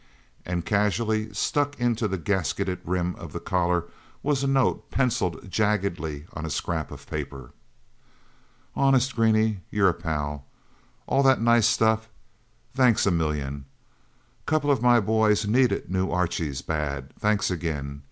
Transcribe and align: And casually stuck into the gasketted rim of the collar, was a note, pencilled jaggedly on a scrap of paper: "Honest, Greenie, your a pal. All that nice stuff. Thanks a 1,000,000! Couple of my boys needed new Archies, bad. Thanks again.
And 0.47 0.65
casually 0.65 1.31
stuck 1.31 1.79
into 1.79 2.07
the 2.07 2.17
gasketted 2.17 2.79
rim 2.83 3.13
of 3.17 3.33
the 3.33 3.39
collar, 3.39 3.85
was 4.23 4.43
a 4.43 4.47
note, 4.47 4.89
pencilled 4.89 5.47
jaggedly 5.51 6.25
on 6.33 6.43
a 6.43 6.49
scrap 6.49 6.89
of 6.89 7.05
paper: 7.05 7.51
"Honest, 8.75 9.15
Greenie, 9.15 9.59
your 9.69 9.89
a 9.89 9.93
pal. 9.93 10.43
All 11.05 11.21
that 11.21 11.39
nice 11.39 11.67
stuff. 11.67 12.09
Thanks 12.73 13.05
a 13.05 13.11
1,000,000! 13.11 13.65
Couple 14.47 14.71
of 14.71 14.81
my 14.81 14.99
boys 14.99 15.45
needed 15.45 15.87
new 15.91 16.09
Archies, 16.09 16.63
bad. 16.63 17.13
Thanks 17.19 17.51
again. 17.51 17.99